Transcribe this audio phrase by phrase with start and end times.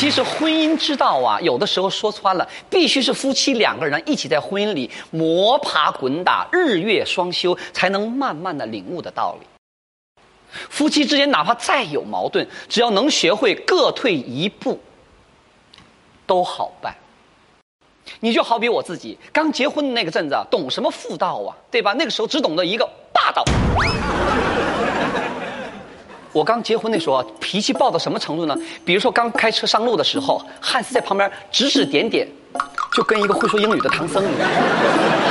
[0.00, 9.46] 其实婚姻之道啊，有的时候说穿了，必须是夫妻两个人一起在婚姻里摸爬滚打、日月双修，才能慢慢的领悟的道理。
[10.70, 14.80] 夫妻之间哪怕再有矛盾，只要能学会各退一步，
[16.24, 16.96] 都好办。
[18.20, 21.92] 你就好比我自己刚结婚的那个阵子，懂什么妇道啊，对吧？
[21.92, 23.44] 那个时候只懂得一个霸道。
[26.32, 28.56] 我刚结婚那时候啊，脾气暴到什么程度呢？
[28.84, 32.28] 比如说刚开车上路的时候，汉斯在旁边指指点点，
[32.94, 34.48] 就跟一个会说英语的唐僧一样，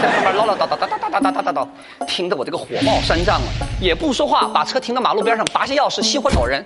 [0.00, 1.68] 在旁边唠唠叨叨叨叨叨叨叨叨叨，
[2.06, 3.48] 听得我这个火冒三丈啊，
[3.78, 6.64] 也不说话，把车停到马路边上，拔下钥匙熄火走人，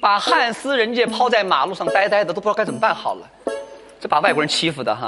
[0.00, 3.26] 把汉斯人家抛在马路上呆呆的，都不知道该怎么办好了，
[4.00, 5.06] 这把外国人欺负的哈。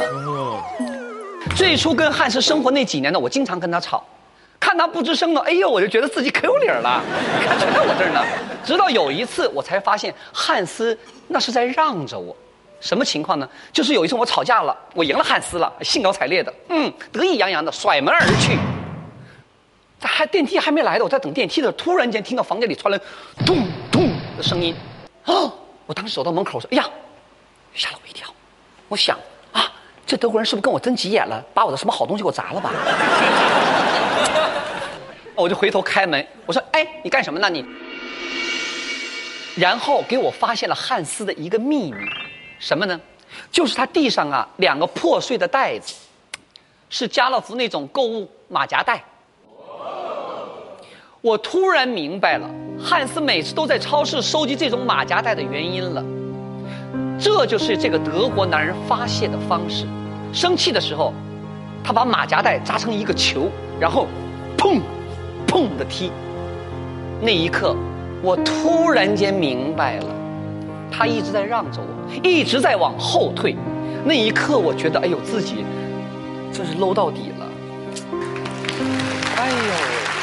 [1.56, 4.04] 最初跟汉斯生活那几年呢，我经常跟他吵。
[4.74, 7.00] 看他不吱声呢，哎呦，我就觉得自己可有理了。
[7.46, 8.20] 看全在我这儿呢。
[8.64, 12.36] 直到有一次，我才发现汉斯那是在让着我。
[12.80, 13.48] 什么情况呢？
[13.72, 18.58] 就是有一次我吵架了，我赢了汉斯了，兴高采烈的，嗯，得意洋洋的甩门而去。
[20.02, 22.98] 还电梯还没来的，我在等电梯的，突然间听到房间里传来
[23.46, 23.58] 咚
[23.92, 24.74] 咚的声音。
[25.24, 25.32] 啊！
[25.86, 26.84] 我当时走到门口说：“哎呀，
[27.74, 28.28] 吓了我一跳。”
[28.88, 29.16] 我想，
[30.14, 32.70] 这德国人是不是跟我真急眼了，把我的什么好东西给我砸了吧？
[35.34, 37.66] 我就回头开门，我说：“哎，你干什么呢你？”
[39.58, 41.98] 然后给我发现了汉斯的一个秘密，
[42.60, 43.00] 什么呢？
[43.50, 45.96] 就是他地上啊两个破碎的袋子，
[46.88, 49.02] 是家乐福那种购物马甲袋。
[51.22, 52.48] 我突然明白了，
[52.80, 56.04] 汉斯每次都在超市收集这种马甲袋的原因了。
[57.18, 59.84] 这就是这个德国男人发泄的方式。
[60.34, 61.14] 生气的时候，
[61.82, 63.48] 他把马夹袋扎成一个球，
[63.80, 64.06] 然后，
[64.58, 64.80] 砰。
[65.46, 66.10] 砰的踢，
[67.20, 67.76] 那一刻，
[68.22, 70.06] 我突然间明白了，
[70.90, 73.54] 他一直在让着我，一直在往后退。
[74.04, 75.64] 那一刻，我觉得，哎呦，自己
[76.52, 77.46] 真是 low 到底了。
[79.36, 80.13] 哎呦。